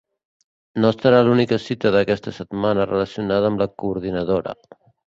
[0.83, 4.61] No serà l’única cita d’aquesta setmana relacionada amb la coordinadora.